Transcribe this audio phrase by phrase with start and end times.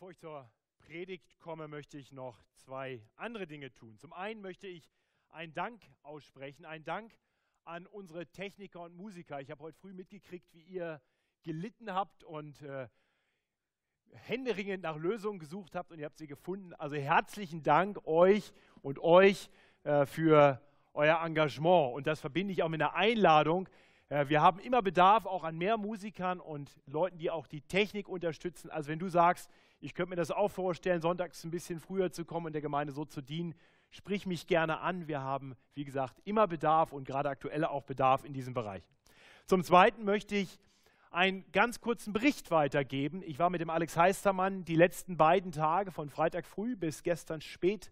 [0.00, 3.98] Bevor ich zur Predigt komme, möchte ich noch zwei andere Dinge tun.
[3.98, 4.90] Zum einen möchte ich
[5.28, 7.12] einen Dank aussprechen, einen Dank
[7.66, 9.42] an unsere Techniker und Musiker.
[9.42, 11.02] Ich habe heute früh mitgekriegt, wie ihr
[11.42, 12.88] gelitten habt und äh,
[14.12, 16.72] händeringend nach Lösungen gesucht habt und ihr habt sie gefunden.
[16.72, 19.50] Also herzlichen Dank euch und euch
[19.82, 20.62] äh, für
[20.94, 21.92] euer Engagement.
[21.94, 23.68] Und das verbinde ich auch mit einer Einladung.
[24.08, 28.08] Äh, wir haben immer Bedarf auch an mehr Musikern und Leuten, die auch die Technik
[28.08, 28.70] unterstützen.
[28.70, 32.24] Also wenn du sagst, ich könnte mir das auch vorstellen, sonntags ein bisschen früher zu
[32.24, 33.54] kommen und der Gemeinde so zu dienen,
[33.90, 35.08] sprich mich gerne an.
[35.08, 38.82] Wir haben, wie gesagt, immer Bedarf und gerade aktuell auch Bedarf in diesem Bereich.
[39.46, 40.58] Zum Zweiten möchte ich
[41.10, 43.22] einen ganz kurzen Bericht weitergeben.
[43.24, 47.40] Ich war mit dem Alex Heistermann die letzten beiden Tage von Freitag früh bis gestern
[47.40, 47.90] spät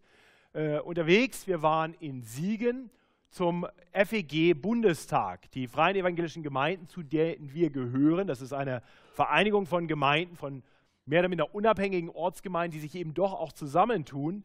[0.52, 1.46] äh, unterwegs.
[1.46, 2.90] Wir waren in Siegen
[3.30, 8.26] zum FEG-Bundestag, die Freien Evangelischen Gemeinden, zu denen wir gehören.
[8.26, 8.82] Das ist eine
[9.12, 10.62] Vereinigung von Gemeinden, von
[11.08, 14.44] mehr oder minder unabhängigen Ortsgemeinden, die sich eben doch auch zusammentun.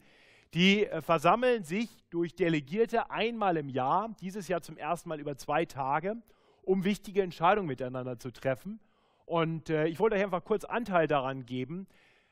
[0.53, 5.35] Die äh, versammeln sich durch Delegierte einmal im Jahr, dieses Jahr zum ersten Mal über
[5.35, 6.15] zwei Tage,
[6.61, 8.79] um wichtige Entscheidungen miteinander zu treffen.
[9.25, 11.87] Und äh, ich wollte euch einfach kurz Anteil daran geben.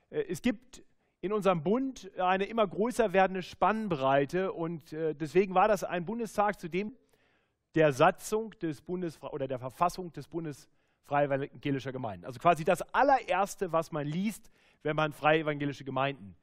[0.09, 0.83] Äh, es gibt
[1.21, 6.67] in unserem Bund eine immer größer werdende Spannbreite und deswegen war das ein Bundestag, zu
[6.67, 6.95] dem
[7.75, 10.67] der Satzung des Bundes oder der Verfassung des Bundes
[11.03, 12.25] Freie Evangelischer Gemeinden.
[12.25, 14.51] Also quasi das allererste, was man liest,
[14.83, 16.35] wenn man Freie Evangelische Gemeinden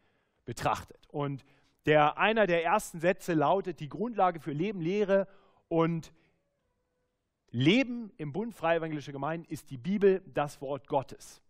[0.44, 1.06] betrachtet.
[1.08, 1.44] Und
[1.86, 5.26] der, einer der ersten Sätze lautet, die Grundlage für Leben, Lehre
[5.68, 6.12] und
[7.50, 11.40] Leben im Bund Freie Evangelische Gemeinden ist die Bibel, das Wort Gottes.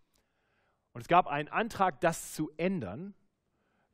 [0.92, 3.14] Und es gab einen Antrag, das zu ändern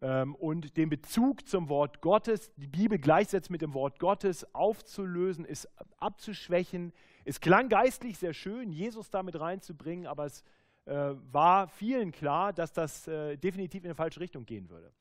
[0.03, 5.45] ähm, und den Bezug zum Wort Gottes, die Bibel gleichsetzen mit dem Wort Gottes, aufzulösen,
[5.45, 6.93] ist abzuschwächen,
[7.25, 10.43] es klang geistlich sehr schön, Jesus damit reinzubringen, aber es
[10.85, 14.93] äh, war vielen klar, dass das äh, definitiv in eine falsche Richtung gehen würde.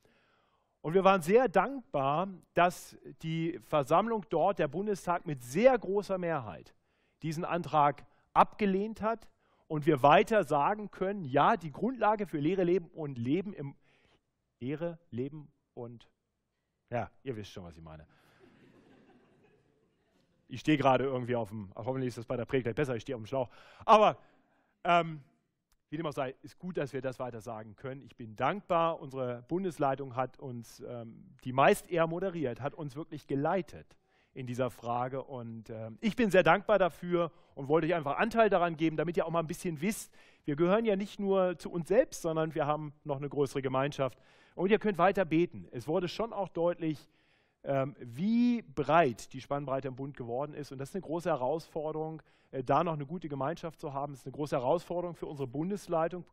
[0.80, 6.74] Und wir waren sehr dankbar, dass die Versammlung dort, der Bundestag, mit sehr großer Mehrheit
[7.22, 9.28] diesen Antrag abgelehnt hat
[9.66, 13.74] und wir weiter sagen können, ja, die Grundlage für Lehre, Leben und Leben im
[14.60, 16.08] Lehre, Leben und
[16.90, 18.06] ja, ihr wisst schon, was ich meine
[20.54, 23.16] ich stehe gerade irgendwie auf dem, hoffentlich ist das bei der Predigt besser, ich stehe
[23.16, 23.48] auf dem Schlauch.
[23.84, 24.16] Aber
[24.84, 25.20] ähm,
[25.90, 28.02] wie dem auch sei, ist gut, dass wir das weiter sagen können.
[28.02, 29.00] Ich bin dankbar.
[29.00, 33.96] Unsere Bundesleitung hat uns, ähm, die meist eher moderiert, hat uns wirklich geleitet
[34.32, 35.22] in dieser Frage.
[35.22, 39.16] Und äh, ich bin sehr dankbar dafür und wollte euch einfach Anteil daran geben, damit
[39.16, 40.12] ihr auch mal ein bisschen wisst,
[40.44, 44.18] wir gehören ja nicht nur zu uns selbst, sondern wir haben noch eine größere Gemeinschaft.
[44.54, 45.66] Und ihr könnt weiter beten.
[45.70, 47.08] Es wurde schon auch deutlich,
[47.98, 50.70] wie breit die Spannbreite im Bund geworden ist.
[50.70, 52.22] Und das ist eine große Herausforderung,
[52.54, 54.12] äh, da noch eine gute Gemeinschaft zu haben.
[54.12, 56.24] Das ist eine große Herausforderung für unsere Bundesleitung,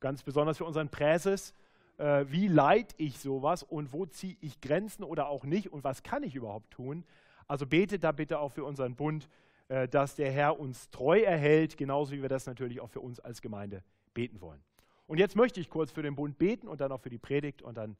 [0.00, 1.54] ganz besonders für unseren Präses.
[1.98, 6.02] Äh, wie leite ich sowas und wo ziehe ich Grenzen oder auch nicht und was
[6.02, 7.04] kann ich überhaupt tun?
[7.46, 9.28] Also betet da bitte auch für unseren Bund,
[9.68, 13.20] äh, dass der Herr uns treu erhält, genauso wie wir das natürlich auch für uns
[13.20, 13.82] als Gemeinde
[14.14, 14.62] beten wollen.
[15.06, 17.62] Und jetzt möchte ich kurz für den Bund beten und dann auch für die Predigt
[17.62, 17.96] und dann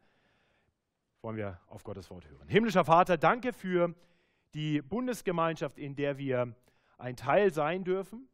[1.23, 2.49] wollen wir auf Gottes Wort hören.
[2.49, 3.95] Himmlischer Vater, danke für
[4.55, 6.55] die Bundesgemeinschaft, in der wir
[6.97, 8.29] ein Teil sein dürfen.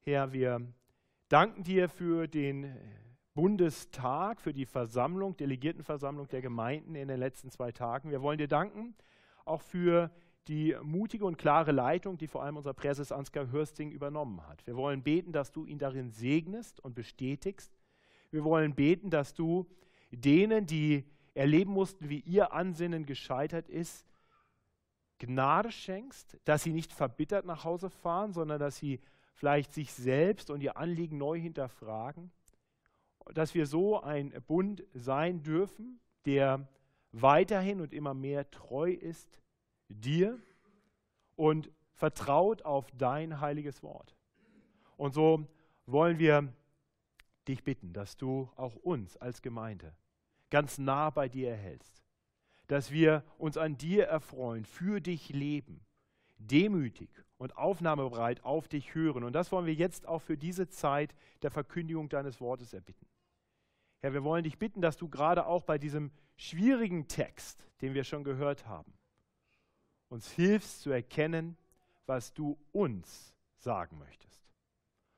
[0.00, 0.60] Herr, wir
[1.28, 2.76] danken dir für den
[3.34, 8.10] Bundestag, für die Versammlung, Delegiertenversammlung der Gemeinden in den letzten zwei Tagen.
[8.10, 8.94] Wir wollen dir danken
[9.44, 10.10] auch für
[10.48, 14.66] die mutige und klare Leitung, die vor allem unser Präses Ansgar Hörsting übernommen hat.
[14.66, 17.78] Wir wollen beten, dass du ihn darin segnest und bestätigst.
[18.30, 19.66] Wir wollen beten, dass du
[20.10, 21.04] denen, die
[21.34, 24.06] erleben mussten, wie ihr Ansinnen gescheitert ist,
[25.18, 29.00] Gnade schenkst, dass sie nicht verbittert nach Hause fahren, sondern dass sie
[29.34, 32.32] vielleicht sich selbst und ihr Anliegen neu hinterfragen,
[33.32, 36.68] dass wir so ein Bund sein dürfen, der
[37.12, 39.40] weiterhin und immer mehr treu ist
[39.88, 40.38] dir
[41.36, 44.16] und vertraut auf dein heiliges Wort.
[44.96, 45.46] Und so
[45.86, 46.52] wollen wir
[47.46, 49.94] dich bitten, dass du auch uns als Gemeinde
[50.52, 52.04] ganz nah bei dir erhältst.
[52.68, 55.80] Dass wir uns an dir erfreuen, für dich leben,
[56.36, 59.24] demütig und aufnahmebereit auf dich hören.
[59.24, 63.06] Und das wollen wir jetzt auch für diese Zeit der Verkündigung deines Wortes erbitten.
[64.00, 68.04] Herr, wir wollen dich bitten, dass du gerade auch bei diesem schwierigen Text, den wir
[68.04, 68.92] schon gehört haben,
[70.08, 71.56] uns hilfst zu erkennen,
[72.04, 74.52] was du uns sagen möchtest.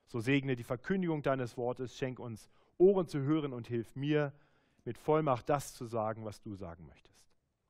[0.06, 4.32] So segne die Verkündigung deines Wortes, schenk uns Ohren zu hören und hilf mir,
[4.84, 7.24] mit Vollmacht das zu sagen, was du sagen möchtest.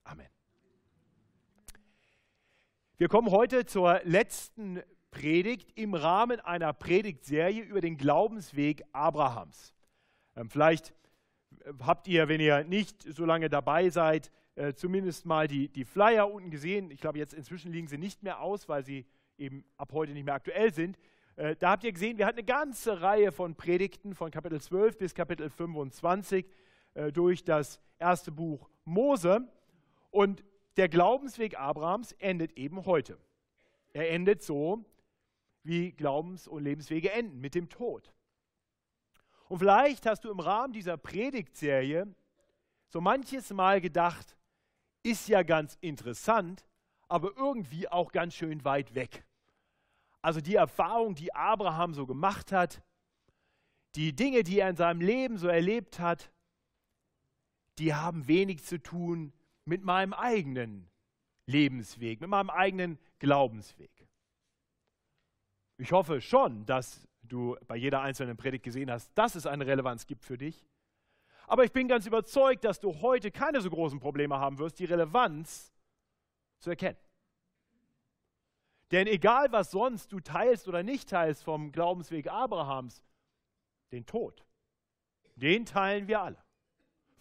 [0.05, 0.29] Amen.
[2.97, 9.75] Wir kommen heute zur letzten Predigt im Rahmen einer Predigtserie über den Glaubensweg Abrahams.
[10.37, 10.93] Ähm, vielleicht
[11.81, 16.31] habt ihr, wenn ihr nicht so lange dabei seid, äh, zumindest mal die, die Flyer
[16.31, 16.91] unten gesehen.
[16.91, 19.07] Ich glaube, jetzt inzwischen liegen sie nicht mehr aus, weil sie
[19.39, 20.99] eben ab heute nicht mehr aktuell sind.
[21.37, 24.99] Äh, da habt ihr gesehen, wir hatten eine ganze Reihe von Predigten von Kapitel 12
[24.99, 26.47] bis Kapitel 25
[26.95, 29.47] äh, durch das erste Buch Mose.
[30.11, 30.45] Und
[30.77, 33.19] der Glaubensweg Abrahams endet eben heute.
[33.93, 34.85] Er endet so,
[35.63, 38.13] wie Glaubens- und Lebenswege enden, mit dem Tod.
[39.49, 42.13] Und vielleicht hast du im Rahmen dieser Predigtserie
[42.89, 44.37] so manches Mal gedacht,
[45.03, 46.65] ist ja ganz interessant,
[47.09, 49.25] aber irgendwie auch ganz schön weit weg.
[50.23, 52.83] Also die Erfahrung, die Abraham so gemacht hat,
[53.95, 56.33] die Dinge, die er in seinem Leben so erlebt hat,
[57.79, 59.33] die haben wenig zu tun
[59.65, 60.91] mit meinem eigenen
[61.47, 63.91] Lebensweg, mit meinem eigenen Glaubensweg.
[65.79, 70.07] Ich hoffe schon, dass du bei jeder einzelnen Predigt gesehen hast, dass es eine Relevanz
[70.07, 70.67] gibt für dich.
[71.47, 74.85] Aber ich bin ganz überzeugt, dass du heute keine so großen Probleme haben wirst, die
[74.85, 75.73] Relevanz
[76.61, 76.99] zu erkennen.
[78.91, 83.03] Denn egal, was sonst du teilst oder nicht teilst vom Glaubensweg Abrahams,
[83.93, 84.45] den Tod,
[85.35, 86.44] den teilen wir alle.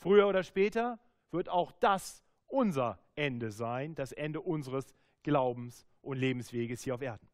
[0.03, 1.00] Früher oder später
[1.31, 7.25] wird auch das unser Ende sein, das Ende unseres Glaubens und Lebensweges hier auf Erden.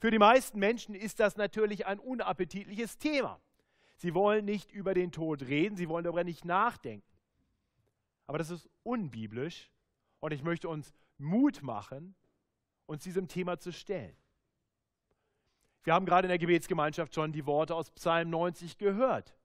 [0.00, 3.40] Für die meisten Menschen ist das natürlich ein unappetitliches Thema.
[3.98, 7.06] Sie wollen nicht über den Tod reden, sie wollen darüber nicht nachdenken.
[8.26, 9.70] Aber das ist unbiblisch
[10.18, 12.16] und ich möchte uns Mut machen,
[12.86, 14.16] uns diesem Thema zu stellen.
[15.84, 19.36] Wir haben gerade in der Gebetsgemeinschaft schon die Worte aus Psalm 90 gehört.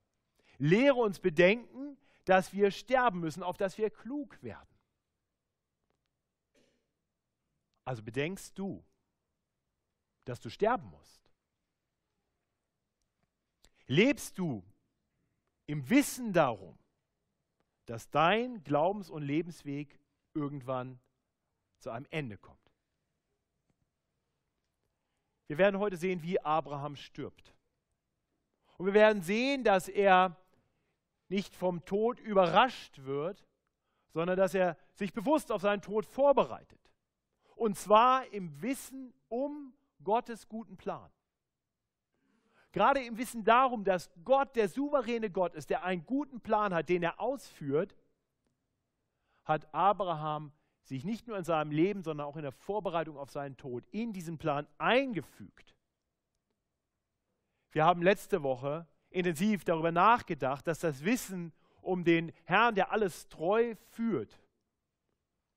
[0.57, 4.75] Lehre uns bedenken, dass wir sterben müssen, auf dass wir klug werden.
[7.85, 8.83] Also bedenkst du,
[10.25, 11.31] dass du sterben musst?
[13.87, 14.63] Lebst du
[15.67, 16.77] im Wissen darum,
[17.85, 19.99] dass dein Glaubens- und Lebensweg
[20.33, 20.99] irgendwann
[21.77, 22.59] zu einem Ende kommt?
[25.47, 27.53] Wir werden heute sehen, wie Abraham stirbt.
[28.77, 30.35] Und wir werden sehen, dass er
[31.29, 33.45] nicht vom Tod überrascht wird,
[34.13, 36.79] sondern dass er sich bewusst auf seinen Tod vorbereitet.
[37.55, 39.73] Und zwar im Wissen um
[40.03, 41.09] Gottes guten Plan.
[42.71, 46.89] Gerade im Wissen darum, dass Gott der souveräne Gott ist, der einen guten Plan hat,
[46.89, 47.95] den er ausführt,
[49.45, 50.51] hat Abraham
[50.83, 54.13] sich nicht nur in seinem Leben, sondern auch in der Vorbereitung auf seinen Tod in
[54.13, 55.75] diesen Plan eingefügt.
[57.71, 63.29] Wir haben letzte Woche intensiv darüber nachgedacht, dass das Wissen um den Herrn, der alles
[63.29, 64.41] treu führt,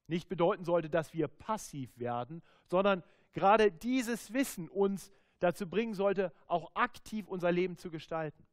[0.07, 3.03] nicht bedeuten sollte, dass wir passiv werden, sondern
[3.33, 8.47] gerade dieses Wissen uns dazu bringen sollte, auch aktiv unser Leben zu gestalten.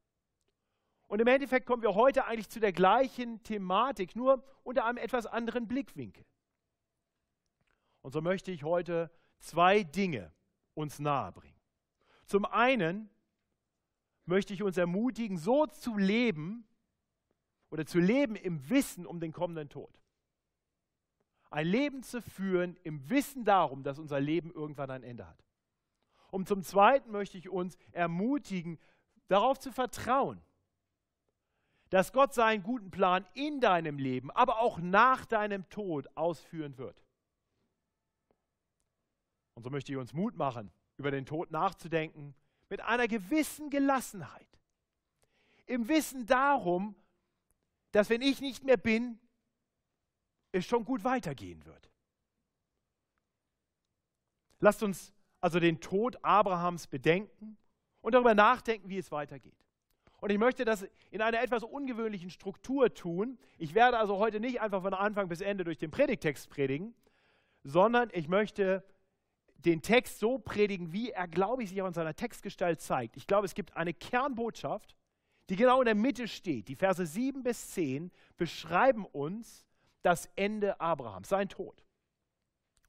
[1.08, 5.26] Und im Endeffekt kommen wir heute eigentlich zu der gleichen Thematik, nur unter einem etwas
[5.26, 6.24] anderen Blickwinkel.
[8.02, 10.32] Und so möchte ich heute zwei Dinge
[10.74, 11.58] uns nahebringen.
[12.26, 13.08] Zum einen
[14.26, 16.66] möchte ich uns ermutigen, so zu leben
[17.70, 20.00] oder zu leben im Wissen um den kommenden Tod
[21.50, 25.44] ein Leben zu führen im Wissen darum, dass unser Leben irgendwann ein Ende hat.
[26.30, 28.78] Und zum Zweiten möchte ich uns ermutigen,
[29.28, 30.40] darauf zu vertrauen,
[31.90, 37.02] dass Gott seinen guten Plan in deinem Leben, aber auch nach deinem Tod ausführen wird.
[39.54, 42.34] Und so möchte ich uns Mut machen, über den Tod nachzudenken,
[42.68, 44.46] mit einer gewissen Gelassenheit.
[45.66, 46.94] Im Wissen darum,
[47.92, 49.18] dass wenn ich nicht mehr bin,
[50.52, 51.90] es schon gut weitergehen wird.
[54.60, 57.58] Lasst uns also den Tod Abrahams bedenken
[58.00, 59.66] und darüber nachdenken, wie es weitergeht.
[60.18, 63.38] Und ich möchte das in einer etwas ungewöhnlichen Struktur tun.
[63.58, 66.94] Ich werde also heute nicht einfach von Anfang bis Ende durch den Predigtext predigen,
[67.62, 68.82] sondern ich möchte
[69.64, 73.16] den Text so predigen, wie er, glaube ich, sich auch in seiner Textgestalt zeigt.
[73.16, 74.96] Ich glaube, es gibt eine Kernbotschaft,
[75.48, 76.68] die genau in der Mitte steht.
[76.68, 79.64] Die Verse 7 bis 10 beschreiben uns,
[80.02, 81.84] das Ende Abrahams, sein Tod.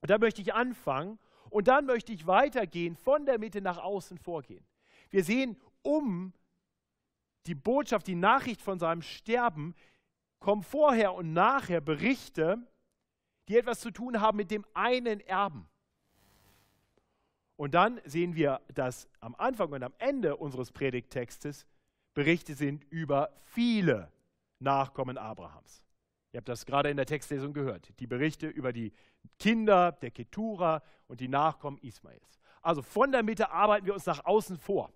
[0.01, 1.17] Und da möchte ich anfangen
[1.50, 4.65] und dann möchte ich weitergehen, von der Mitte nach außen vorgehen.
[5.09, 6.33] Wir sehen um
[7.47, 9.74] die Botschaft, die Nachricht von seinem Sterben,
[10.39, 12.59] kommen vorher und nachher Berichte,
[13.47, 15.67] die etwas zu tun haben mit dem einen Erben.
[17.58, 21.66] Und dann sehen wir, dass am Anfang und am Ende unseres Predigttextes
[22.14, 24.12] Berichte sind über viele
[24.60, 25.84] Nachkommen Abrahams.
[26.32, 27.92] Ihr habt das gerade in der Textlesung gehört.
[28.00, 28.94] Die Berichte über die
[29.40, 32.40] Kinder der Ketura und die Nachkommen Ismaels.
[32.62, 34.92] Also von der Mitte arbeiten wir uns nach außen vor.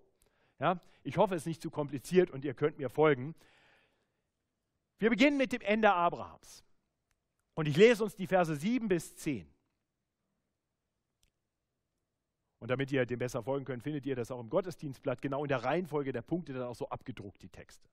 [0.60, 3.34] Ja, ich hoffe, es ist nicht zu kompliziert und ihr könnt mir folgen.
[5.00, 6.64] Wir beginnen mit dem Ende Abrahams.
[7.56, 9.51] Und ich lese uns die Verse 7 bis 10.
[12.62, 15.48] Und damit ihr dem besser folgen könnt, findet ihr das auch im Gottesdienstblatt, genau in
[15.48, 17.90] der Reihenfolge der Punkte, dann auch so abgedruckt, die Texte.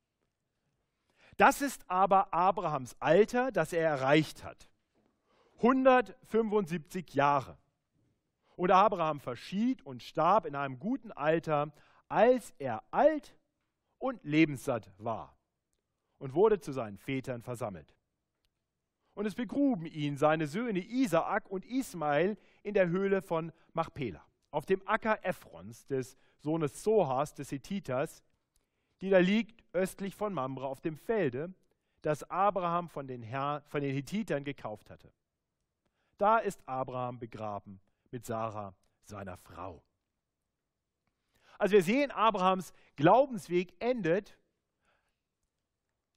[1.39, 4.69] Das ist aber Abrahams Alter, das er erreicht hat.
[5.57, 7.57] 175 Jahre.
[8.57, 11.73] Und Abraham verschied und starb in einem guten Alter,
[12.09, 13.39] als er alt
[13.97, 15.35] und lebenssatt war
[16.19, 17.95] und wurde zu seinen Vätern versammelt.
[19.15, 24.67] Und es begruben ihn seine Söhne Isaak und Ismael in der Höhle von Machpela auf
[24.67, 28.23] dem Acker Ephrons, des Sohnes Sohas, des Hethiters,
[29.01, 31.53] die da liegt östlich von Mamre auf dem Felde,
[32.03, 35.13] das Abraham von den, Herr, von den Hethitern gekauft hatte.
[36.17, 39.83] Da ist Abraham begraben mit Sarah, seiner Frau.
[41.59, 44.38] Also wir sehen, Abrahams Glaubensweg endet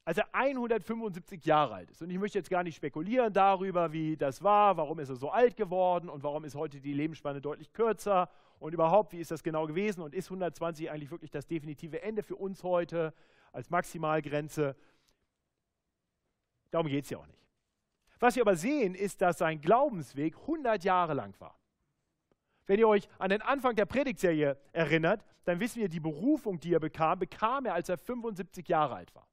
[0.03, 2.01] als er 175 Jahre alt ist.
[2.01, 5.29] Und ich möchte jetzt gar nicht spekulieren darüber, wie das war, warum ist er so
[5.29, 8.29] alt geworden und warum ist heute die Lebensspanne deutlich kürzer
[8.59, 12.23] und überhaupt, wie ist das genau gewesen und ist 120 eigentlich wirklich das definitive Ende
[12.23, 13.13] für uns heute
[13.51, 14.75] als Maximalgrenze?
[16.71, 17.45] Darum geht es ja auch nicht.
[18.19, 21.57] Was wir aber sehen, ist, dass sein Glaubensweg 100 Jahre lang war.
[22.65, 26.73] Wenn ihr euch an den Anfang der Predigtserie erinnert, dann wissen wir, die Berufung, die
[26.73, 29.27] er bekam, bekam er, als er 75 Jahre alt war.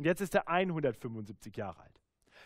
[0.00, 2.00] Und jetzt ist er 175 Jahre alt.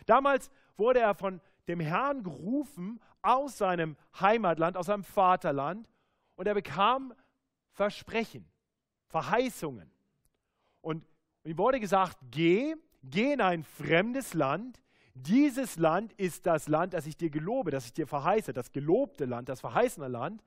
[0.07, 5.89] Damals wurde er von dem Herrn gerufen aus seinem Heimatland, aus seinem Vaterland.
[6.35, 7.13] Und er bekam
[7.71, 8.45] Versprechen,
[9.07, 9.89] Verheißungen.
[10.81, 11.05] Und
[11.45, 14.81] ihm wurde gesagt, geh, geh in ein fremdes Land.
[15.13, 19.23] Dieses Land ist das Land, das ich dir gelobe, das ich dir verheiße, das gelobte
[19.23, 20.43] Land, das verheißene Land.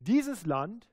[0.00, 0.90] Dieses Land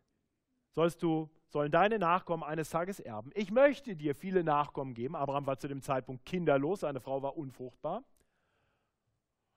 [0.70, 3.32] sollst du sollen deine Nachkommen eines Tages erben.
[3.34, 5.16] Ich möchte dir viele Nachkommen geben.
[5.16, 8.04] Abraham war zu dem Zeitpunkt kinderlos, seine Frau war unfruchtbar.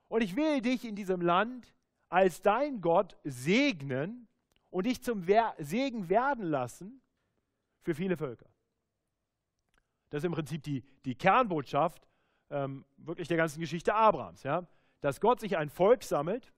[0.07, 1.75] Und ich will dich in diesem Land
[2.07, 4.29] als dein Gott segnen
[4.69, 5.25] und dich zum
[5.57, 7.01] Segen werden lassen
[7.81, 8.47] für viele Völker.
[10.09, 12.07] Das ist im Prinzip die, die Kernbotschaft
[12.49, 14.43] ähm, wirklich der ganzen Geschichte Abrahams.
[14.43, 14.65] Ja?
[15.01, 16.53] Dass Gott sich ein Volk sammelt,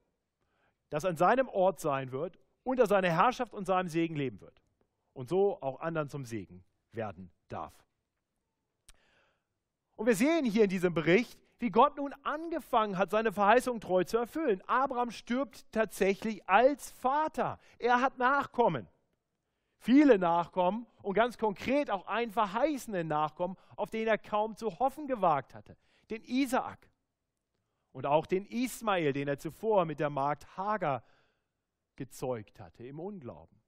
[0.92, 4.62] das an seinem Ort sein wird, unter seiner Herrschaft und seinem Segen leben wird
[5.14, 7.74] und so auch anderen zum Segen werden darf.
[9.96, 14.04] Und wir sehen hier in diesem Bericht, wie Gott nun angefangen hat, seine Verheißung treu
[14.04, 14.64] zu erfüllen.
[14.66, 17.60] Abraham stirbt tatsächlich als Vater.
[17.78, 18.88] Er hat Nachkommen.
[19.78, 25.08] Viele Nachkommen und ganz konkret auch einen verheißenen Nachkommen, auf den er kaum zu hoffen
[25.08, 25.78] gewagt hatte,
[26.10, 26.90] den Isaak.
[27.92, 31.04] Und auch den Ismael, den er zuvor mit der Magd Hagar
[31.96, 33.61] gezeugt hatte im Unglauben.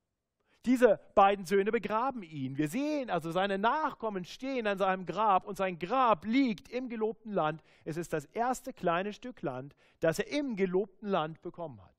[0.66, 2.58] Diese beiden Söhne begraben ihn.
[2.58, 7.34] Wir sehen also, seine Nachkommen stehen an seinem Grab und sein Grab liegt im gelobten
[7.34, 7.62] Land.
[7.84, 11.94] Es ist das erste kleine Stück Land, das er im gelobten Land bekommen hat.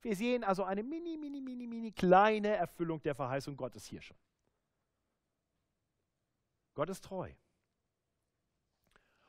[0.00, 4.16] Wir sehen also eine mini, mini, mini, mini kleine Erfüllung der Verheißung Gottes hier schon.
[6.74, 7.30] Gott ist treu.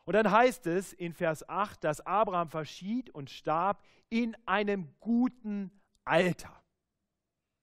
[0.06, 5.72] Und dann heißt es in Vers 8, dass Abraham verschied und starb in einem guten
[6.06, 6.60] Alter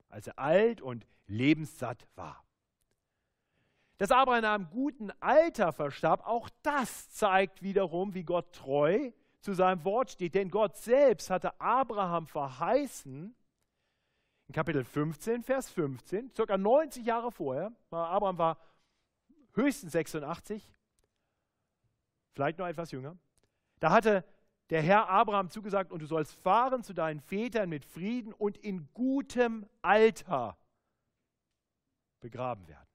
[0.09, 2.45] als er alt und lebenssatt war.
[3.99, 9.11] Dass Abraham in einem guten Alter verstarb, auch das zeigt wiederum, wie Gott treu
[9.41, 10.35] zu seinem Wort steht.
[10.35, 13.35] Denn Gott selbst hatte Abraham verheißen,
[14.49, 18.59] in Kapitel 15, Vers 15, circa 90 Jahre vorher, Abraham war
[19.55, 20.63] höchstens 86,
[22.33, 23.17] vielleicht noch etwas jünger,
[23.81, 24.25] da hatte
[24.71, 28.89] der Herr Abraham zugesagt, und du sollst fahren zu deinen Vätern mit Frieden und in
[28.95, 30.59] gutem Alter
[32.21, 32.87] begraben werden.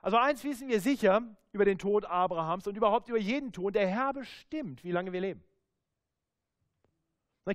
[0.00, 1.22] Also eins wissen wir sicher
[1.52, 5.20] über den Tod Abrahams und überhaupt über jeden Tod, der Herr bestimmt, wie lange wir
[5.20, 5.42] leben.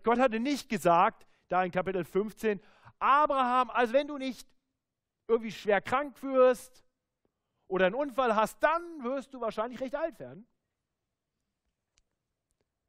[0.04, 2.60] Gott hatte nicht gesagt, da in Kapitel 15,
[3.00, 4.48] Abraham, also wenn du nicht
[5.28, 6.84] irgendwie schwer krank wirst
[7.68, 10.48] oder einen Unfall hast, dann wirst du wahrscheinlich recht alt werden.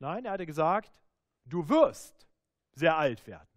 [0.04, 1.00] Nein, er hatte gesagt,
[1.46, 2.28] du wirst
[2.72, 3.48] sehr alt werden.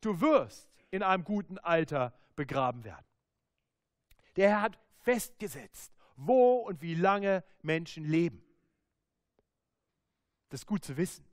[0.00, 3.04] Du wirst in einem guten Alter begraben werden.
[4.36, 8.42] Der Herr hat festgesetzt, wo und wie lange Menschen leben.
[10.48, 11.26] Das ist gut zu wissen.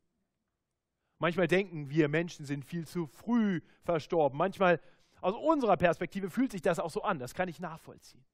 [1.19, 4.37] Manchmal denken wir, Menschen sind viel zu früh verstorben.
[4.37, 4.81] Manchmal,
[5.21, 7.17] aus unserer Perspektive, fühlt sich das auch so an.
[7.17, 8.25] Das kann ich nachvollziehen.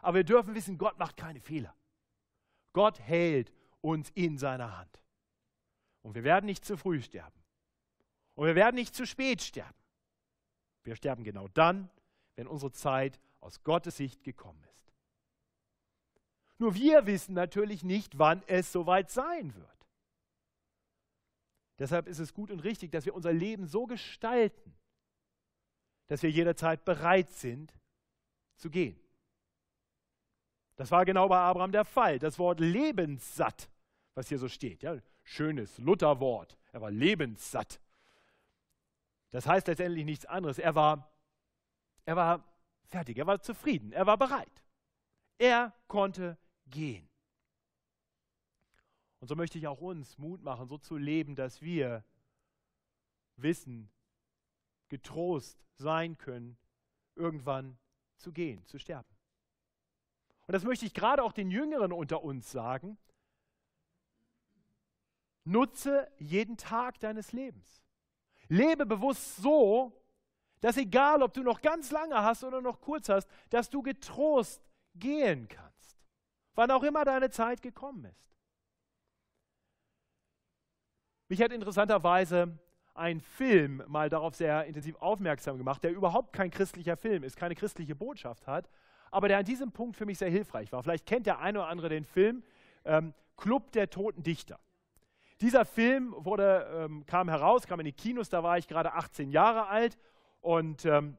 [0.00, 1.72] Aber wir dürfen wissen, Gott macht keine Fehler.
[2.72, 5.05] Gott hält uns in seiner Hand.
[6.06, 7.34] Und wir werden nicht zu früh sterben.
[8.36, 9.74] Und wir werden nicht zu spät sterben.
[10.84, 11.90] Wir sterben genau dann,
[12.36, 14.92] wenn unsere Zeit aus Gottes Sicht gekommen ist.
[16.58, 19.88] Nur wir wissen natürlich nicht, wann es soweit sein wird.
[21.80, 24.76] Deshalb ist es gut und richtig, dass wir unser Leben so gestalten,
[26.06, 27.74] dass wir jederzeit bereit sind
[28.54, 28.96] zu gehen.
[30.76, 32.20] Das war genau bei Abraham der Fall.
[32.20, 33.68] Das Wort lebenssatt,
[34.14, 34.96] was hier so steht, ja,
[35.26, 36.56] schönes Lutherwort.
[36.72, 37.80] Er war lebenssatt.
[39.30, 40.58] Das heißt letztendlich nichts anderes.
[40.58, 41.12] Er war,
[42.06, 42.44] er war
[42.84, 44.62] fertig, er war zufrieden, er war bereit.
[45.36, 47.08] Er konnte gehen.
[49.18, 52.04] Und so möchte ich auch uns Mut machen, so zu leben, dass wir
[53.36, 53.90] wissen,
[54.88, 56.56] getrost sein können,
[57.16, 57.76] irgendwann
[58.16, 59.14] zu gehen, zu sterben.
[60.46, 62.96] Und das möchte ich gerade auch den Jüngeren unter uns sagen.
[65.46, 67.84] Nutze jeden Tag deines Lebens.
[68.48, 69.92] Lebe bewusst so,
[70.60, 74.60] dass egal, ob du noch ganz lange hast oder noch kurz hast, dass du getrost
[74.94, 75.96] gehen kannst,
[76.54, 78.34] wann auch immer deine Zeit gekommen ist.
[81.28, 82.58] Mich hat interessanterweise
[82.94, 87.54] ein Film mal darauf sehr intensiv aufmerksam gemacht, der überhaupt kein christlicher Film ist, keine
[87.54, 88.68] christliche Botschaft hat,
[89.10, 90.82] aber der an diesem Punkt für mich sehr hilfreich war.
[90.82, 92.42] Vielleicht kennt der eine oder andere den Film
[92.84, 94.58] ähm, Club der Toten Dichter.
[95.42, 99.30] Dieser Film wurde, ähm, kam heraus, kam in die Kinos, da war ich gerade 18
[99.30, 99.98] Jahre alt
[100.40, 101.18] und ähm,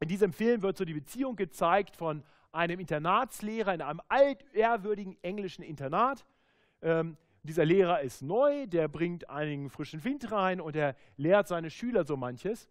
[0.00, 5.62] in diesem Film wird so die Beziehung gezeigt von einem Internatslehrer in einem altehrwürdigen englischen
[5.62, 6.24] Internat.
[6.82, 11.70] Ähm, dieser Lehrer ist neu, der bringt einigen frischen Wind rein und er lehrt seine
[11.70, 12.68] Schüler so manches.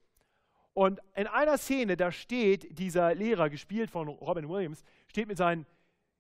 [0.73, 5.65] Und in einer Szene, da steht dieser Lehrer, gespielt von Robin Williams, steht mit seinen,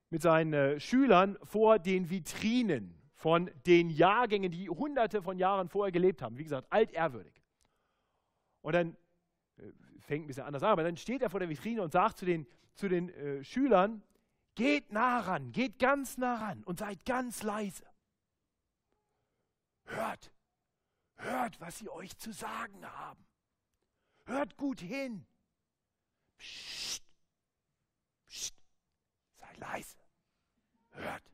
[0.09, 5.93] mit seinen äh, Schülern vor den Vitrinen von den Jahrgängen, die hunderte von Jahren vorher
[5.93, 6.37] gelebt haben.
[6.37, 7.41] Wie gesagt, altehrwürdig.
[8.61, 8.97] Und dann
[9.55, 12.17] äh, fängt ein bisschen anders an, aber dann steht er vor der Vitrine und sagt
[12.17, 14.03] zu den, zu den äh, Schülern,
[14.55, 17.85] geht nah ran, geht ganz nah ran und seid ganz leise.
[19.85, 20.33] Hört,
[21.15, 23.25] hört, was sie euch zu sagen haben.
[24.25, 25.25] Hört gut hin.
[26.37, 27.05] Psst,
[28.27, 28.53] psst,
[29.37, 29.97] sei leise.
[30.89, 31.32] Hört.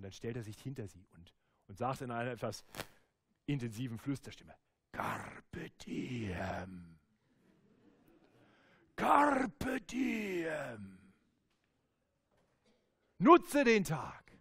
[0.00, 1.34] Und dann stellt er sich hinter sie und,
[1.68, 2.64] und sagt in einer etwas
[3.44, 4.54] intensiven Flüsterstimme,
[4.92, 6.98] Carpe diem.
[8.96, 10.98] Carpe diem.
[13.18, 14.32] Nutze den Tag.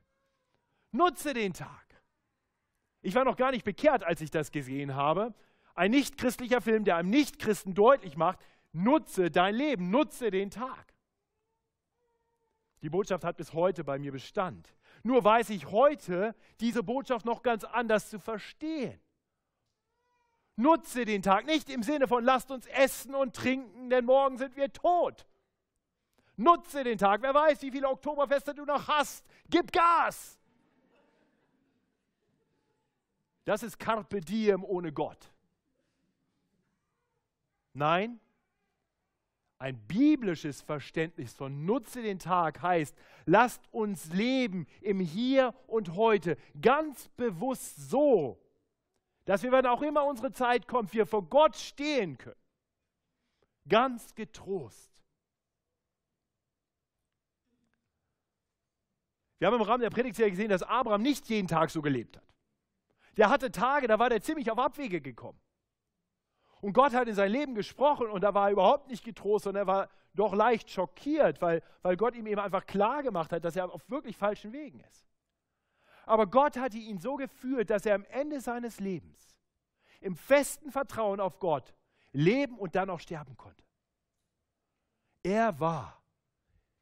[0.93, 2.01] Nutze den Tag.
[3.01, 5.33] Ich war noch gar nicht bekehrt, als ich das gesehen habe.
[5.75, 8.39] Ein nichtchristlicher Film, der einem Nichtchristen deutlich macht,
[8.71, 10.93] nutze dein Leben, nutze den Tag.
[12.81, 14.73] Die Botschaft hat bis heute bei mir Bestand.
[15.03, 18.99] Nur weiß ich heute diese Botschaft noch ganz anders zu verstehen.
[20.55, 24.57] Nutze den Tag nicht im Sinne von lasst uns essen und trinken, denn morgen sind
[24.57, 25.25] wir tot.
[26.35, 27.21] Nutze den Tag.
[27.21, 29.25] Wer weiß, wie viele Oktoberfeste du noch hast.
[29.49, 30.38] Gib Gas.
[33.45, 35.33] Das ist Carpe Diem ohne Gott.
[37.73, 38.19] Nein,
[39.59, 42.95] ein biblisches Verständnis von Nutze den Tag heißt,
[43.25, 48.41] lasst uns leben im Hier und Heute ganz bewusst so,
[49.25, 52.39] dass wir, wenn auch immer unsere Zeit kommt, wir vor Gott stehen können.
[53.67, 54.89] Ganz getrost.
[59.39, 62.23] Wir haben im Rahmen der Predigtserie gesehen, dass Abraham nicht jeden Tag so gelebt hat.
[63.17, 65.39] Der hatte Tage, da war der ziemlich auf Abwege gekommen.
[66.61, 69.63] Und Gott hat in sein Leben gesprochen und da war er überhaupt nicht getrost, sondern
[69.63, 73.55] er war doch leicht schockiert, weil, weil Gott ihm eben einfach klar gemacht hat, dass
[73.55, 75.07] er auf wirklich falschen Wegen ist.
[76.05, 79.37] Aber Gott hatte ihn so geführt, dass er am Ende seines Lebens
[80.01, 81.73] im festen Vertrauen auf Gott
[82.11, 83.63] leben und dann auch sterben konnte.
[85.23, 86.01] Er war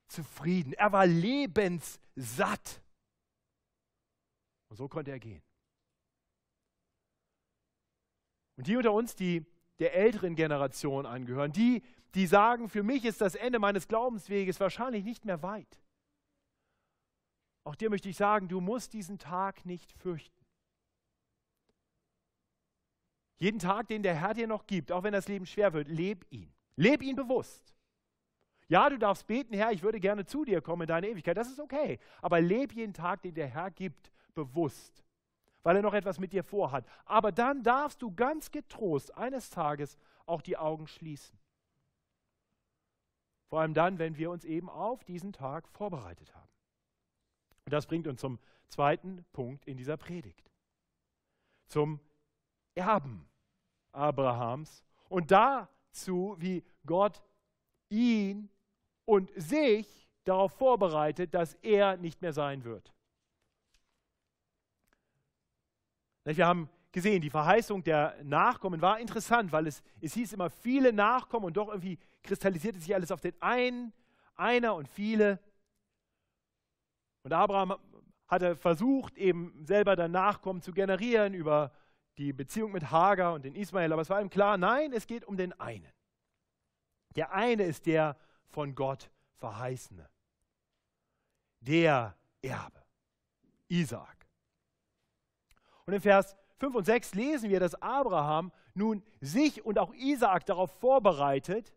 [0.08, 2.82] zufrieden, er war lebenssatt.
[4.70, 5.44] Und so konnte er gehen.
[8.56, 9.46] Und die unter uns, die
[9.80, 11.84] der älteren Generation angehören, die,
[12.16, 15.82] die sagen, für mich ist das Ende meines Glaubensweges wahrscheinlich nicht mehr weit.
[17.64, 20.46] Auch dir möchte ich sagen, du musst diesen Tag nicht fürchten.
[23.40, 26.26] Jeden Tag, den der Herr dir noch gibt, auch wenn das Leben schwer wird, leb
[26.32, 26.52] ihn.
[26.76, 27.76] Leb ihn bewusst.
[28.68, 31.38] Ja, du darfst beten, Herr, ich würde gerne zu dir kommen in deine Ewigkeit.
[31.38, 32.00] Das ist okay.
[32.22, 35.07] Aber leb jeden Tag, den der Herr gibt, bewusst
[35.68, 36.86] weil er noch etwas mit dir vorhat.
[37.04, 41.38] Aber dann darfst du ganz getrost eines Tages auch die Augen schließen.
[43.50, 46.48] Vor allem dann, wenn wir uns eben auf diesen Tag vorbereitet haben.
[47.66, 50.50] Und das bringt uns zum zweiten Punkt in dieser Predigt.
[51.68, 52.00] Zum
[52.74, 53.28] Erben
[53.92, 57.22] Abrahams und dazu, wie Gott
[57.90, 58.50] ihn
[59.04, 62.94] und sich darauf vorbereitet, dass er nicht mehr sein wird.
[66.36, 70.92] Wir haben gesehen, die Verheißung der Nachkommen war interessant, weil es, es hieß immer viele
[70.92, 73.94] Nachkommen und doch irgendwie kristallisierte sich alles auf den einen,
[74.36, 75.40] einer und viele.
[77.24, 77.78] Und Abraham
[78.28, 81.72] hatte versucht, eben selber dann Nachkommen zu generieren über
[82.18, 85.24] die Beziehung mit Hagar und den Ismael, aber es war ihm klar, nein, es geht
[85.24, 85.92] um den einen.
[87.16, 88.18] Der eine ist der
[88.50, 90.10] von Gott verheißene,
[91.62, 92.84] der Erbe,
[93.68, 94.17] Isaak.
[95.88, 100.46] Und in Vers 5 und 6 lesen wir, dass Abraham nun sich und auch Isaak
[100.46, 101.74] darauf vorbereitet,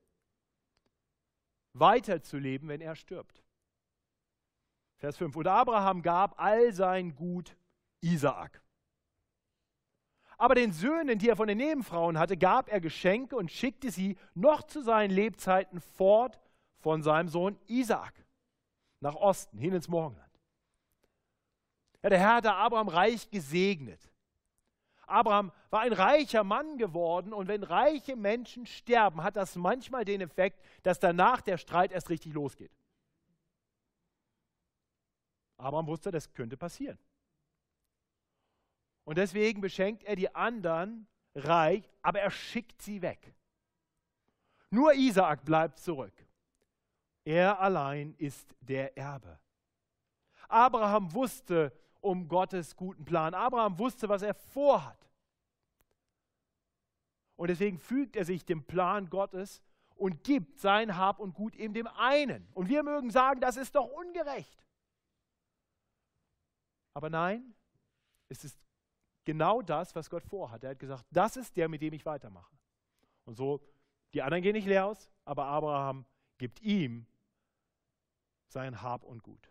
[1.74, 3.42] weiterzuleben, wenn er stirbt.
[4.98, 5.36] Vers 5.
[5.36, 7.56] Und Abraham gab all sein Gut
[8.00, 8.60] Isaak.
[10.36, 14.18] Aber den Söhnen, die er von den Nebenfrauen hatte, gab er Geschenke und schickte sie
[14.34, 16.40] noch zu seinen Lebzeiten fort
[16.80, 18.14] von seinem Sohn Isaak
[19.00, 20.29] nach Osten, hin ins Morgenland.
[22.02, 24.00] Ja, der Herr hatte Abraham reich gesegnet.
[25.06, 30.20] Abraham war ein reicher Mann geworden und wenn reiche Menschen sterben, hat das manchmal den
[30.20, 32.70] Effekt, dass danach der Streit erst richtig losgeht.
[35.56, 36.98] Abraham wusste, das könnte passieren.
[39.04, 43.34] Und deswegen beschenkt er die anderen reich, aber er schickt sie weg.
[44.70, 46.14] Nur Isaak bleibt zurück.
[47.24, 49.38] Er allein ist der Erbe.
[50.48, 53.34] Abraham wusste um Gottes guten Plan.
[53.34, 54.98] Abraham wusste, was er vorhat.
[57.36, 59.62] Und deswegen fügt er sich dem Plan Gottes
[59.96, 62.48] und gibt sein Hab und Gut eben dem einen.
[62.54, 64.66] Und wir mögen sagen, das ist doch ungerecht.
[66.94, 67.54] Aber nein,
[68.28, 68.58] es ist
[69.24, 70.64] genau das, was Gott vorhat.
[70.64, 72.54] Er hat gesagt, das ist der, mit dem ich weitermache.
[73.24, 73.60] Und so,
[74.14, 76.04] die anderen gehen nicht leer aus, aber Abraham
[76.38, 77.06] gibt ihm
[78.48, 79.49] sein Hab und Gut.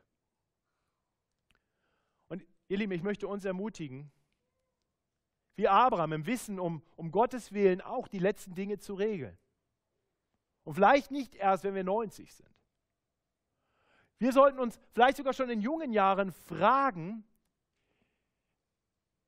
[2.70, 4.12] Ihr Lieben, ich möchte uns ermutigen,
[5.56, 9.38] wie Abraham im Wissen um, um Gottes Willen auch die letzten Dinge zu regeln.
[10.64, 12.50] Und vielleicht nicht erst, wenn wir 90 sind.
[14.20, 17.24] Wir sollten uns vielleicht sogar schon in jungen Jahren fragen,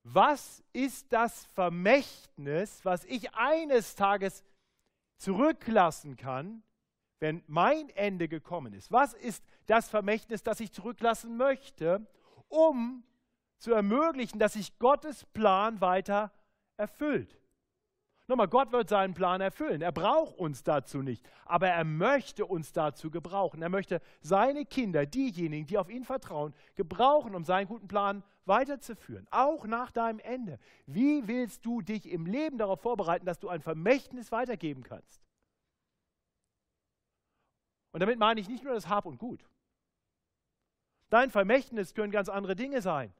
[0.04, 4.44] was ist das Vermächtnis, was ich eines Tages
[5.18, 6.64] zurücklassen kann,
[7.20, 8.92] wenn mein Ende gekommen ist?
[8.92, 12.06] Was ist das Vermächtnis, das ich zurücklassen möchte,
[12.48, 13.04] um
[13.62, 16.32] zu ermöglichen, dass sich Gottes Plan weiter
[16.78, 17.38] erfüllt?
[18.28, 19.82] Nochmal, Gott wird seinen Plan erfüllen.
[19.82, 23.62] Er braucht uns dazu nicht, aber er möchte uns dazu gebrauchen.
[23.62, 29.28] Er möchte seine Kinder, diejenigen, die auf ihn vertrauen, gebrauchen, um seinen guten Plan weiterzuführen,
[29.32, 30.60] auch nach deinem Ende.
[30.86, 35.22] Wie willst du dich im Leben darauf vorbereiten, dass du ein Vermächtnis weitergeben kannst?
[37.92, 39.44] Und damit meine ich nicht nur das Hab und Gut.
[41.10, 43.14] Dein Vermächtnis können ganz andere Dinge sein.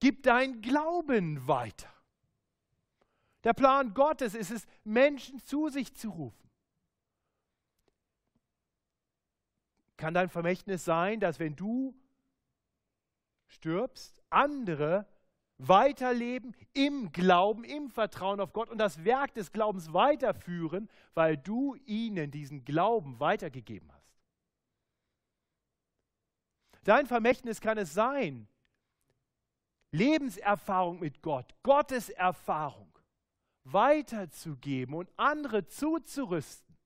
[0.00, 1.92] Gib dein Glauben weiter.
[3.44, 6.50] Der Plan Gottes ist es, Menschen zu sich zu rufen.
[9.96, 11.94] Kann dein Vermächtnis sein, dass wenn du
[13.46, 15.06] stirbst, andere
[15.58, 21.74] weiterleben im Glauben, im Vertrauen auf Gott und das Werk des Glaubens weiterführen, weil du
[21.84, 24.22] ihnen diesen Glauben weitergegeben hast.
[26.84, 28.48] Dein Vermächtnis kann es sein,
[29.90, 32.88] Lebenserfahrung mit Gott, Gottes Erfahrung
[33.64, 36.76] weiterzugeben und andere zuzurüsten,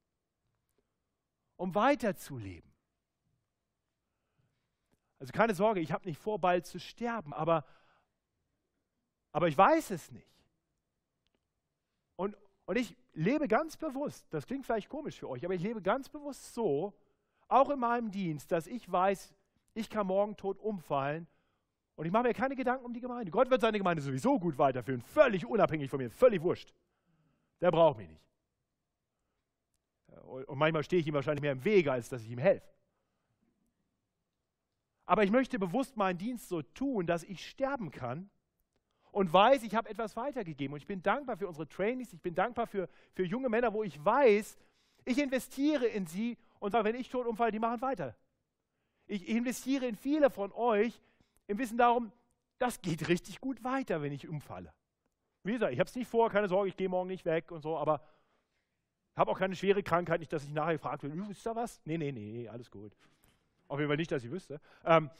[1.57, 2.71] um weiterzuleben.
[5.19, 7.65] Also keine Sorge, ich habe nicht vor, bald zu sterben, aber,
[9.31, 10.27] aber ich weiß es nicht.
[12.17, 12.37] Und,
[12.67, 16.09] und ich lebe ganz bewusst, das klingt vielleicht komisch für euch, aber ich lebe ganz
[16.09, 16.93] bewusst so,
[17.47, 19.33] auch in meinem Dienst, dass ich weiß,
[19.75, 21.29] ich kann morgen tot umfallen
[22.03, 23.31] und ich mache mir keine Gedanken um die Gemeinde.
[23.31, 26.75] Gott wird seine Gemeinde sowieso gut weiterführen, völlig unabhängig von mir, völlig wurscht.
[27.61, 28.27] Der braucht mich nicht.
[30.49, 32.67] Und manchmal stehe ich ihm wahrscheinlich mehr im Wege, als dass ich ihm helfe.
[35.07, 38.29] Aber ich möchte bewusst meinen Dienst so tun, dass ich sterben kann
[39.12, 40.75] und weiß, ich habe etwas weitergegeben.
[40.75, 43.85] Und ich bin dankbar für unsere Trainees, ich bin dankbar für, für junge Männer, wo
[43.85, 44.59] ich weiß,
[45.05, 48.17] ich investiere in sie und sage, wenn ich tot umfalle, die machen weiter.
[49.07, 51.01] Ich investiere in viele von euch
[51.53, 52.12] im Wissen darum,
[52.59, 54.73] das geht richtig gut weiter, wenn ich umfalle.
[55.45, 57.62] Wie gesagt, ich habe es nicht vor, keine Sorge, ich gehe morgen nicht weg und
[57.62, 58.03] so, aber
[59.17, 61.81] habe auch keine schwere Krankheit, nicht, dass ich nachher gefragt werde, ist da was?
[61.85, 62.97] Nee, nee, nee, alles gut.
[63.69, 64.61] Auf jeden Fall nicht, dass ich wüsste.
[64.85, 65.11] Ähm,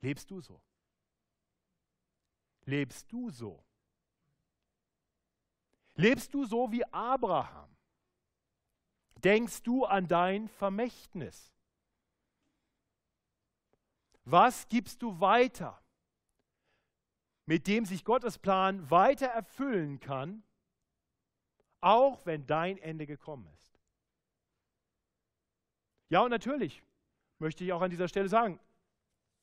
[0.00, 0.60] lebst du so?
[2.66, 3.64] Lebst du so?
[5.96, 7.70] Lebst du so wie Abraham?
[9.22, 11.53] Denkst du an dein Vermächtnis?
[14.24, 15.80] Was gibst du weiter,
[17.46, 20.42] mit dem sich Gottes Plan weiter erfüllen kann,
[21.80, 23.78] auch wenn dein Ende gekommen ist?
[26.08, 26.82] Ja, und natürlich
[27.38, 28.58] möchte ich auch an dieser Stelle sagen,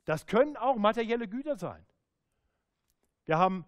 [0.04, 1.86] das können auch materielle Güter sein.
[3.24, 3.64] Wir haben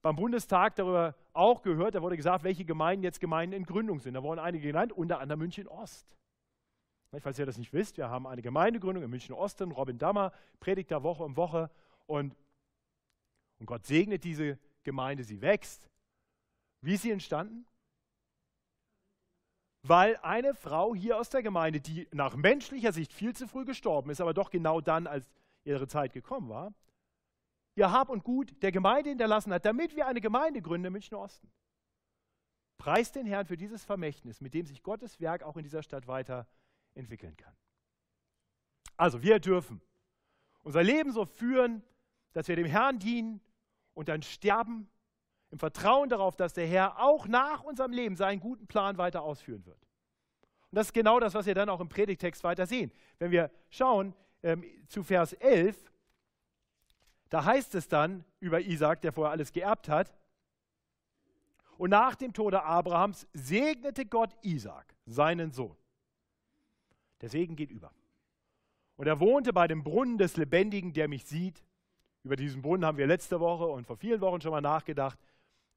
[0.00, 4.14] beim Bundestag darüber auch gehört, da wurde gesagt, welche Gemeinden jetzt Gemeinden in Gründung sind.
[4.14, 6.16] Da wurden einige genannt, unter anderem München Ost.
[7.20, 9.72] Falls ihr das nicht wisst, wir haben eine Gemeindegründung in München Osten.
[9.72, 11.70] Robin Dammer predigt da Woche um Woche
[12.06, 12.34] und,
[13.58, 15.88] und Gott segnet diese Gemeinde, sie wächst.
[16.80, 17.66] Wie ist sie entstanden?
[19.86, 24.10] Weil eine Frau hier aus der Gemeinde, die nach menschlicher Sicht viel zu früh gestorben
[24.10, 25.30] ist, aber doch genau dann, als
[25.64, 26.72] ihre Zeit gekommen war,
[27.76, 31.18] ihr Hab und Gut der Gemeinde hinterlassen hat, damit wir eine Gemeinde gründen im Münchner
[31.18, 31.50] Osten.
[32.78, 36.06] Preist den Herrn für dieses Vermächtnis, mit dem sich Gottes Werk auch in dieser Stadt
[36.94, 37.54] weiterentwickeln kann.
[38.96, 39.80] Also, wir dürfen
[40.62, 41.82] unser Leben so führen,
[42.32, 43.40] dass wir dem Herrn dienen
[43.92, 44.88] und dann sterben
[45.50, 49.64] im Vertrauen darauf, dass der Herr auch nach unserem Leben seinen guten Plan weiter ausführen
[49.66, 49.80] wird.
[50.70, 52.90] Und das ist genau das, was wir dann auch im Predigtext weiter sehen.
[53.18, 55.76] Wenn wir schauen ähm, zu Vers 11,
[57.28, 60.14] da heißt es dann über Isaac, der vorher alles geerbt hat,
[61.76, 65.76] und nach dem Tode Abrahams segnete Gott Isaac, seinen Sohn.
[67.20, 67.92] Der Segen geht über.
[68.96, 71.64] Und er wohnte bei dem Brunnen des Lebendigen, der mich sieht.
[72.22, 75.18] Über diesen Brunnen haben wir letzte Woche und vor vielen Wochen schon mal nachgedacht.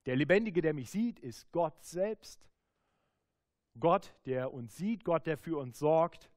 [0.05, 2.47] Der Lebendige, der mich sieht, ist Gott selbst.
[3.79, 6.29] Gott, der uns sieht, Gott, der für uns sorgt.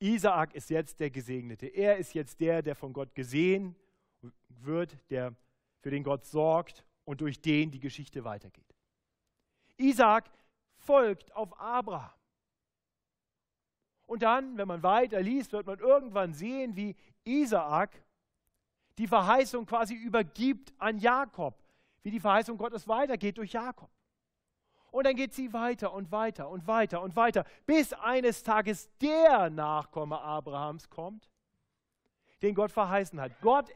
[0.00, 1.66] Isaak ist jetzt der Gesegnete.
[1.66, 3.76] Er ist jetzt der, der von Gott gesehen
[4.48, 5.34] wird der
[5.80, 8.74] für den Gott sorgt und durch den die Geschichte weitergeht.
[9.76, 10.30] Isaac
[10.76, 12.17] folgt auf Abraham.
[14.08, 17.90] Und dann, wenn man weiter liest, wird man irgendwann sehen, wie Isaak
[18.96, 21.54] die Verheißung quasi übergibt an Jakob,
[22.02, 23.90] wie die Verheißung Gottes weitergeht durch Jakob.
[24.90, 29.50] Und dann geht sie weiter und weiter und weiter und weiter, bis eines Tages der
[29.50, 31.28] Nachkomme Abrahams kommt,
[32.40, 33.38] den Gott verheißen hat.
[33.42, 33.68] Gott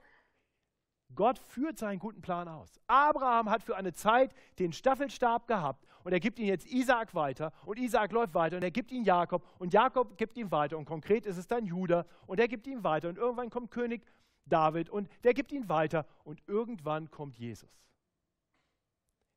[1.14, 2.80] Gott führt seinen guten Plan aus.
[2.86, 7.52] Abraham hat für eine Zeit den Staffelstab gehabt und er gibt ihn jetzt Isaak weiter
[7.64, 10.84] und Isaak läuft weiter und er gibt ihn Jakob und Jakob gibt ihn weiter und
[10.84, 14.04] konkret ist es dann Judah und er gibt ihn weiter und irgendwann kommt König
[14.46, 17.70] David und der gibt ihn weiter und irgendwann kommt Jesus.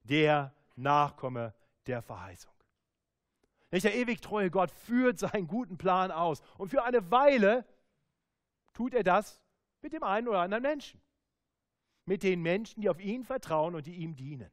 [0.04, 1.54] Der Nachkomme
[1.88, 2.54] der Verheißung.
[3.72, 7.66] Der ewig treue Gott führt seinen guten Plan aus und für eine Weile
[8.74, 9.42] tut er das
[9.82, 11.02] mit dem einen oder anderen Menschen
[12.06, 14.52] mit den Menschen, die auf ihn vertrauen und die ihm dienen.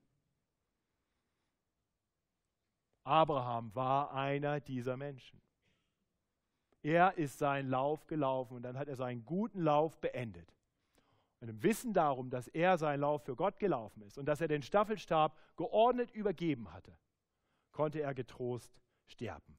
[3.04, 5.40] Abraham war einer dieser Menschen.
[6.82, 10.54] Er ist seinen Lauf gelaufen und dann hat er seinen guten Lauf beendet.
[11.40, 14.48] Und im Wissen darum, dass er seinen Lauf für Gott gelaufen ist und dass er
[14.48, 16.96] den Staffelstab geordnet übergeben hatte,
[17.72, 19.58] konnte er getrost sterben,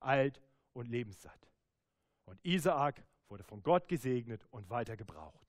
[0.00, 0.40] alt
[0.72, 1.48] und lebenssatt.
[2.24, 5.43] Und Isaak wurde von Gott gesegnet und weiter gebraucht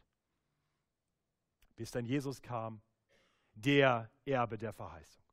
[1.76, 2.82] bis dann Jesus kam,
[3.54, 5.24] der Erbe der Verheißung.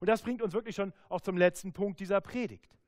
[0.00, 2.78] Und das bringt uns wirklich schon auch zum letzten Punkt dieser Predigt.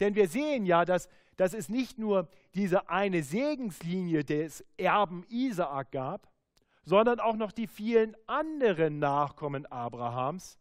[0.00, 5.92] Denn wir sehen ja, dass, dass es nicht nur diese eine Segenslinie des Erben Isaak
[5.92, 6.28] gab,
[6.84, 10.58] sondern auch noch die vielen anderen Nachkommen Abrahams.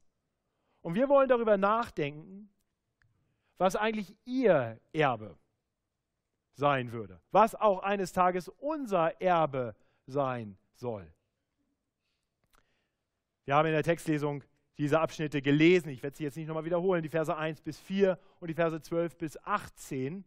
[0.82, 2.50] Und wir wollen darüber nachdenken,
[3.58, 5.38] was eigentlich ihr Erbe
[6.54, 11.12] sein würde, was auch eines Tages unser Erbe sein soll.
[13.50, 14.44] Wir haben in der Textlesung
[14.78, 15.90] diese Abschnitte gelesen.
[15.90, 18.80] Ich werde sie jetzt nicht nochmal wiederholen, die Verse 1 bis 4 und die Verse
[18.80, 20.24] 12 bis 18,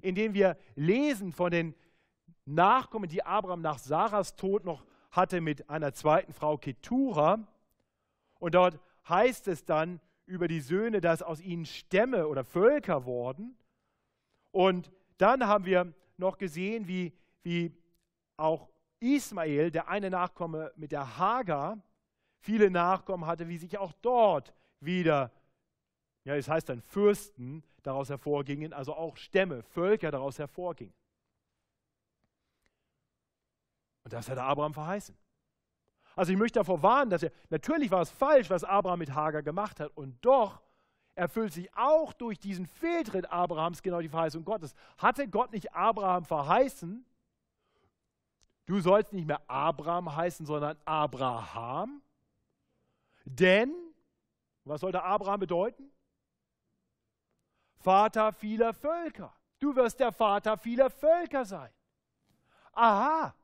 [0.00, 1.74] in denen wir lesen von den
[2.46, 7.46] Nachkommen, die Abraham nach Sarahs Tod noch hatte mit einer zweiten Frau Ketura.
[8.38, 13.54] Und dort heißt es dann über die Söhne, dass aus ihnen Stämme oder Völker wurden.
[14.50, 17.76] Und dann haben wir noch gesehen, wie, wie
[18.38, 21.76] auch Ismael, der eine Nachkomme mit der Hagar,
[22.42, 25.30] viele Nachkommen hatte, wie sich auch dort wieder,
[26.24, 30.94] ja, es heißt dann Fürsten daraus hervorgingen, also auch Stämme, Völker daraus hervorgingen.
[34.04, 35.16] Und das hat Abraham verheißen.
[36.14, 39.42] Also ich möchte davor warnen, dass er, natürlich war es falsch, was Abraham mit Hagar
[39.42, 40.60] gemacht hat, und doch
[41.14, 44.74] erfüllt sich auch durch diesen Fehltritt Abrahams genau die Verheißung Gottes.
[44.98, 47.04] Hatte Gott nicht Abraham verheißen,
[48.66, 52.02] du sollst nicht mehr Abraham heißen, sondern Abraham?
[53.24, 53.74] Denn,
[54.64, 55.92] was sollte Abraham bedeuten?
[57.76, 59.34] Vater vieler Völker.
[59.58, 61.70] Du wirst der Vater vieler Völker sein.
[62.72, 63.34] Aha,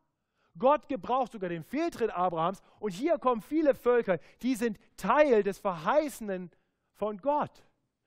[0.59, 5.59] Gott gebraucht sogar den Fehltritt Abrahams und hier kommen viele Völker, die sind Teil des
[5.59, 6.51] Verheißenen
[6.93, 7.65] von Gott.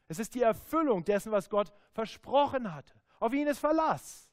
[0.07, 2.93] Es ist die Erfüllung dessen, was Gott versprochen hatte.
[3.19, 4.29] Auf ihn ist Verlass.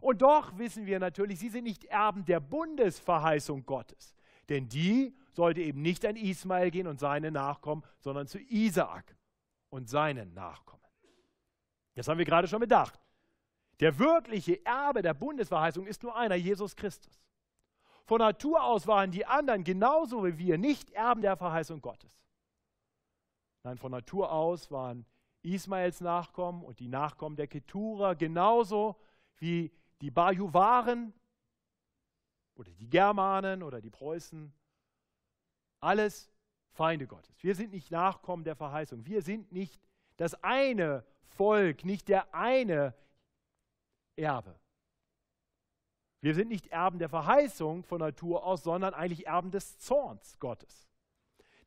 [0.00, 4.14] Und doch wissen wir natürlich, sie sind nicht Erben der Bundesverheißung Gottes.
[4.50, 9.16] Denn die sollte eben nicht an Ismael gehen und seine Nachkommen, sondern zu Isaak
[9.68, 10.82] und seinen Nachkommen.
[11.94, 12.98] Das haben wir gerade schon bedacht.
[13.80, 17.24] Der wirkliche Erbe der Bundesverheißung ist nur einer, Jesus Christus.
[18.04, 22.20] Von Natur aus waren die anderen genauso wie wir nicht Erben der Verheißung Gottes.
[23.62, 25.06] Nein, von Natur aus waren
[25.42, 28.96] Ismaels Nachkommen und die Nachkommen der Ketura genauso
[29.38, 31.14] wie die Bajuwaren
[32.54, 34.52] oder die Germanen oder die Preußen.
[35.84, 36.32] Alles
[36.70, 37.36] Feinde Gottes.
[37.42, 39.04] Wir sind nicht Nachkommen der Verheißung.
[39.04, 39.78] Wir sind nicht
[40.16, 42.94] das eine Volk, nicht der eine
[44.16, 44.58] Erbe.
[46.22, 50.88] Wir sind nicht Erben der Verheißung von Natur aus, sondern eigentlich Erben des Zorns Gottes.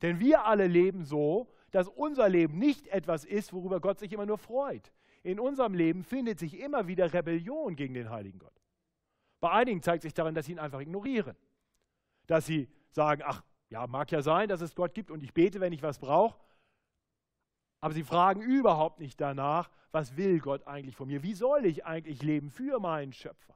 [0.02, 4.26] Denn wir alle leben so, dass unser Leben nicht etwas ist, worüber Gott sich immer
[4.26, 4.92] nur freut.
[5.22, 8.60] In unserem Leben findet sich immer wieder Rebellion gegen den heiligen Gott.
[9.38, 11.36] Bei einigen zeigt sich darin, dass sie ihn einfach ignorieren.
[12.26, 15.60] Dass sie sagen, ach, ja, mag ja sein, dass es Gott gibt und ich bete,
[15.60, 16.38] wenn ich was brauche.
[17.80, 21.22] Aber sie fragen überhaupt nicht danach, was will Gott eigentlich von mir?
[21.22, 23.54] Wie soll ich eigentlich leben für meinen Schöpfer?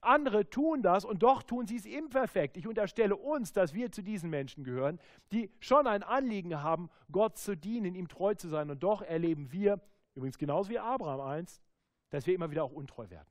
[0.00, 2.56] Andere tun das und doch tun sie es imperfekt.
[2.56, 5.00] Ich unterstelle uns, dass wir zu diesen Menschen gehören,
[5.32, 8.70] die schon ein Anliegen haben, Gott zu dienen, ihm treu zu sein.
[8.70, 9.80] Und doch erleben wir,
[10.14, 11.62] übrigens genauso wie Abraham einst,
[12.10, 13.28] dass wir immer wieder auch untreu werden.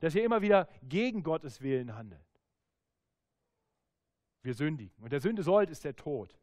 [0.00, 2.22] Dass wir immer wieder gegen Gottes Willen handeln.
[4.42, 5.02] Wir sündigen.
[5.02, 6.38] Und der Sünde sollt ist der Tod.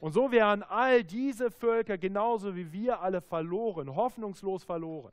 [0.00, 5.12] Und so wären all diese Völker genauso wie wir alle verloren, hoffnungslos verloren.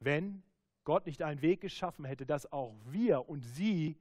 [0.00, 0.42] Wenn
[0.84, 3.96] Gott nicht einen Weg geschaffen hätte, dass auch wir und sie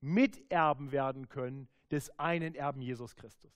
[0.00, 3.52] Miterben werden können des einen Erben Jesus Christus.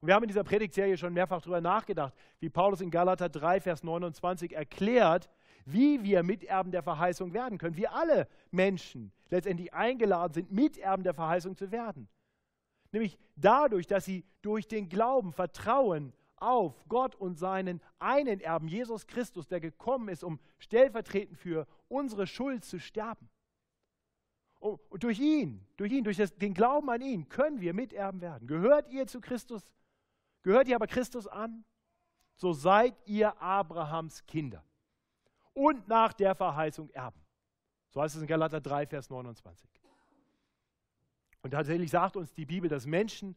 [0.00, 3.60] Und wir haben in dieser Predigtserie schon mehrfach darüber nachgedacht, wie Paulus in Galater 3,
[3.60, 5.30] Vers 29 erklärt,
[5.64, 7.76] wie wir Miterben der Verheißung werden können.
[7.76, 12.08] Wir alle Menschen letztendlich eingeladen sind, Miterben der Verheißung zu werden.
[12.92, 19.06] Nämlich dadurch, dass sie durch den Glauben vertrauen auf Gott und seinen einen Erben, Jesus
[19.06, 23.28] Christus, der gekommen ist, um stellvertretend für unsere Schuld zu sterben.
[24.58, 28.46] Und durch ihn, durch ihn, durch das, den Glauben an ihn können wir Miterben werden.
[28.46, 29.66] Gehört ihr zu Christus?
[30.42, 31.64] Gehört ihr aber Christus an?
[32.36, 34.64] So seid ihr Abrahams Kinder
[35.54, 37.20] und nach der Verheißung Erben.
[37.90, 39.68] So heißt es in Galater 3, Vers 29.
[41.42, 43.36] Und tatsächlich sagt uns die Bibel, dass Menschen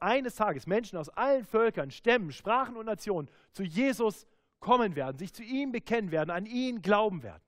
[0.00, 4.26] eines Tages, Menschen aus allen Völkern, Stämmen, Sprachen und Nationen zu Jesus
[4.60, 7.42] kommen werden, sich zu ihm bekennen werden, an ihn glauben werden.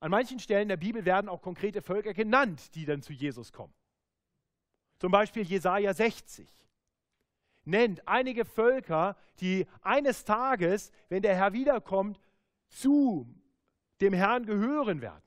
[0.00, 3.72] An manchen Stellen der Bibel werden auch konkrete Völker genannt, die dann zu Jesus kommen.
[4.98, 6.63] Zum Beispiel Jesaja 60
[7.64, 12.20] nennt einige Völker, die eines Tages, wenn der Herr wiederkommt,
[12.68, 13.28] zu
[14.00, 15.22] dem Herrn gehören werden.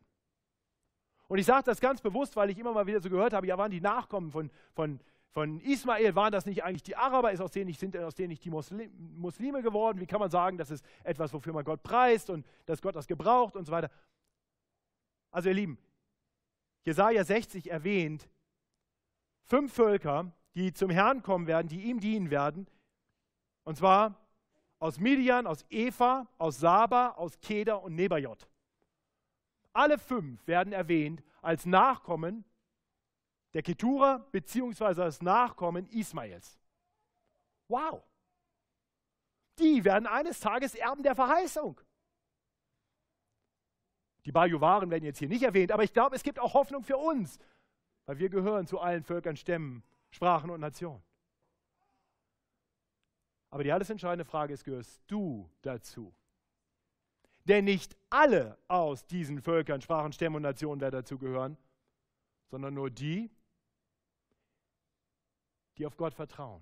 [1.28, 3.58] Und ich sage das ganz bewusst, weil ich immer mal wieder so gehört habe, ja,
[3.58, 5.00] waren die Nachkommen von, von,
[5.32, 8.30] von Ismael, waren das nicht eigentlich die Araber, ist aus denen nicht, sind aus denen
[8.30, 10.00] nicht die Muslim, Muslime geworden?
[10.00, 13.08] Wie kann man sagen, das ist etwas, wofür man Gott preist und dass Gott das
[13.08, 13.90] gebraucht und so weiter?
[15.32, 15.78] Also ihr Lieben,
[16.84, 18.30] Jesaja 60 erwähnt
[19.44, 22.68] fünf Völker, die zum Herrn kommen werden, die ihm dienen werden.
[23.64, 24.16] Und zwar
[24.80, 28.50] aus Midian, aus Eva, aus Saba, aus Keda und Nebajot.
[29.72, 32.44] Alle fünf werden erwähnt als Nachkommen
[33.54, 36.58] der Ketura beziehungsweise als Nachkommen Ismaels.
[37.68, 38.04] Wow!
[39.60, 41.80] Die werden eines Tages Erben der Verheißung.
[44.26, 46.98] Die Bajuwaren werden jetzt hier nicht erwähnt, aber ich glaube, es gibt auch Hoffnung für
[46.98, 47.38] uns,
[48.08, 51.04] weil wir gehören zu allen Völkern, Stämmen, Sprachen und Nationen.
[53.50, 56.14] Aber die alles entscheidende Frage ist, gehörst du dazu?
[57.46, 61.58] Denn nicht alle aus diesen Völkern, Sprachen, Stämmen und Nationen werden dazugehören,
[62.50, 63.32] sondern nur die,
[65.78, 66.62] die auf Gott vertrauen,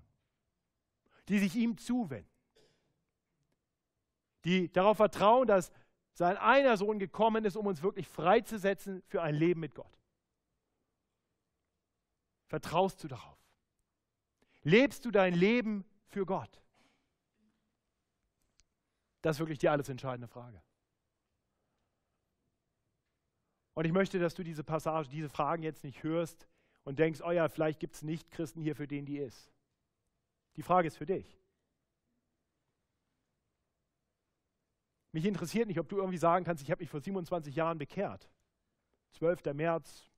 [1.28, 2.30] die sich ihm zuwenden,
[4.44, 5.72] die darauf vertrauen, dass
[6.12, 9.98] sein einer Sohn gekommen ist, um uns wirklich freizusetzen für ein Leben mit Gott.
[12.46, 13.38] Vertraust du darauf?
[14.62, 16.62] Lebst du dein Leben für Gott?
[19.22, 20.62] Das ist wirklich die alles entscheidende Frage.
[23.74, 26.48] Und ich möchte, dass du diese Passage, diese Fragen jetzt nicht hörst
[26.84, 29.52] und denkst, oh ja, vielleicht gibt es nicht Christen hier, für den die ist.
[30.56, 31.38] Die Frage ist für dich.
[35.12, 38.30] Mich interessiert nicht, ob du irgendwie sagen kannst, ich habe mich vor 27 Jahren bekehrt.
[39.12, 39.44] 12.
[39.54, 40.10] März.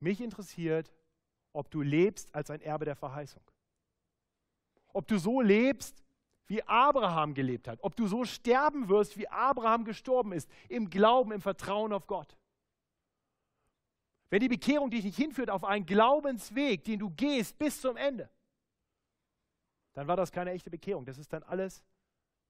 [0.00, 0.92] Mich interessiert,
[1.52, 3.42] ob du lebst als ein Erbe der Verheißung.
[4.92, 6.02] Ob du so lebst,
[6.46, 7.78] wie Abraham gelebt hat.
[7.82, 12.36] Ob du so sterben wirst, wie Abraham gestorben ist, im Glauben, im Vertrauen auf Gott.
[14.30, 18.30] Wenn die Bekehrung dich nicht hinführt auf einen Glaubensweg, den du gehst bis zum Ende,
[19.94, 21.04] dann war das keine echte Bekehrung.
[21.04, 21.82] Das ist dann alles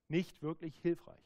[0.09, 1.17] nicht wirklich hilfreich.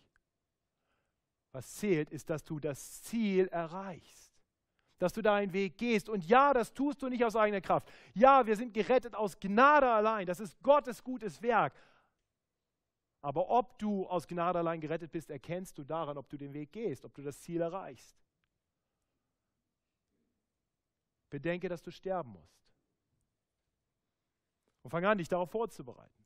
[1.52, 4.31] Was zählt, ist, dass du das Ziel erreichst,
[5.02, 6.08] dass du deinen Weg gehst.
[6.08, 7.90] Und ja, das tust du nicht aus eigener Kraft.
[8.14, 10.26] Ja, wir sind gerettet aus Gnade allein.
[10.26, 11.74] Das ist Gottes gutes Werk.
[13.20, 16.70] Aber ob du aus Gnade allein gerettet bist, erkennst du daran, ob du den Weg
[16.70, 18.16] gehst, ob du das Ziel erreichst.
[21.30, 22.72] Bedenke, dass du sterben musst.
[24.82, 26.21] Und fang an, dich darauf vorzubereiten.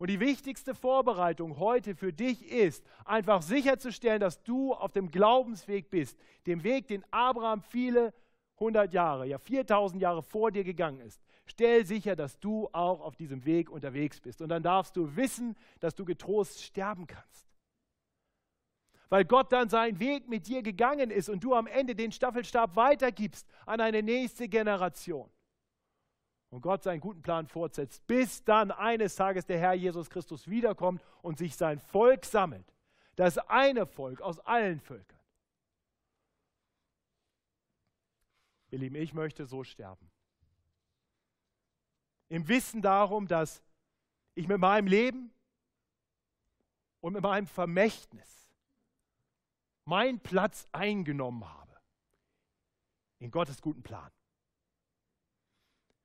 [0.00, 5.90] Und die wichtigste Vorbereitung heute für dich ist, einfach sicherzustellen, dass du auf dem Glaubensweg
[5.90, 8.14] bist, dem Weg, den Abraham viele
[8.58, 11.20] hundert Jahre, ja 4000 Jahre vor dir gegangen ist.
[11.44, 14.40] Stell sicher, dass du auch auf diesem Weg unterwegs bist.
[14.40, 17.46] Und dann darfst du wissen, dass du getrost sterben kannst.
[19.10, 22.74] Weil Gott dann seinen Weg mit dir gegangen ist und du am Ende den Staffelstab
[22.74, 25.30] weitergibst an eine nächste Generation
[26.50, 31.02] und Gott seinen guten Plan fortsetzt, bis dann eines Tages der Herr Jesus Christus wiederkommt
[31.22, 32.66] und sich sein Volk sammelt.
[33.16, 35.18] Das eine Volk aus allen Völkern.
[38.70, 40.10] Ihr Lieben, ich möchte so sterben.
[42.28, 43.62] Im Wissen darum, dass
[44.34, 45.32] ich mit meinem Leben
[47.00, 48.48] und mit meinem Vermächtnis
[49.84, 51.76] meinen Platz eingenommen habe
[53.18, 54.10] in Gottes guten Plan.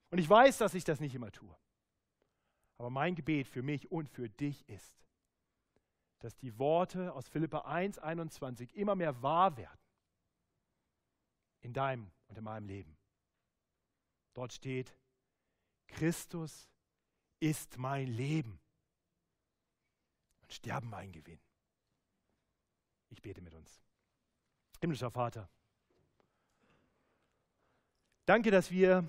[0.10, 1.56] Und ich weiß, dass ich das nicht immer tue.
[2.78, 5.06] Aber mein Gebet für mich und für dich ist,
[6.20, 9.80] dass die Worte aus Philippa 1, 21 immer mehr wahr werden
[11.62, 12.98] in deinem und in meinem Leben.
[14.34, 14.96] Dort steht,
[15.88, 16.70] Christus
[17.40, 18.60] ist mein Leben
[20.42, 21.40] und Sterben mein Gewinn.
[23.10, 23.82] Ich bete mit uns.
[24.82, 25.50] Himmlischer Vater,
[28.26, 29.08] danke, dass wir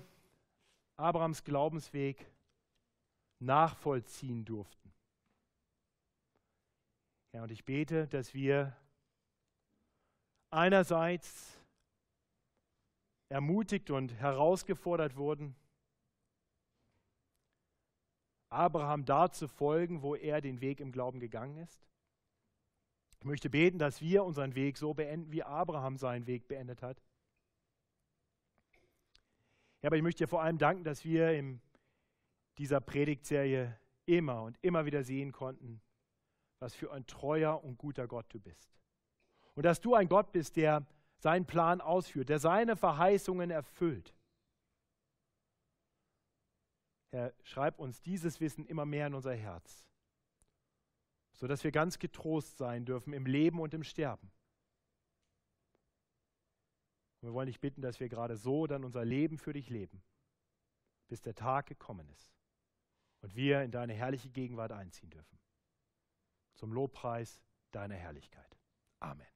[0.97, 2.25] Abrahams Glaubensweg
[3.39, 4.91] nachvollziehen durften.
[7.33, 8.75] Ja, und ich bete, dass wir
[10.49, 11.61] einerseits
[13.29, 15.55] ermutigt und herausgefordert wurden,
[18.49, 21.85] Abraham da zu folgen, wo er den Weg im Glauben gegangen ist.
[23.19, 27.01] Ich möchte beten, dass wir unseren Weg so beenden, wie Abraham seinen Weg beendet hat.
[29.81, 31.61] Ja, aber ich möchte dir vor allem danken, dass wir in
[32.57, 35.81] dieser Predigtserie immer und immer wieder sehen konnten,
[36.59, 38.75] was für ein treuer und guter Gott du bist.
[39.53, 40.85] Und dass du ein Gott bist, der
[41.19, 44.13] seinen Plan ausführt, der seine Verheißungen erfüllt.
[47.11, 49.85] Herr, schreib uns dieses Wissen immer mehr in unser Herz,
[51.33, 54.31] sodass wir ganz getrost sein dürfen im Leben und im Sterben.
[57.27, 60.01] Wir wollen dich bitten, dass wir gerade so dann unser Leben für dich leben,
[61.09, 62.33] bis der Tag gekommen ist
[63.19, 65.37] und wir in deine herrliche Gegenwart einziehen dürfen.
[66.53, 68.57] Zum Lobpreis deiner Herrlichkeit.
[69.01, 69.27] Amen.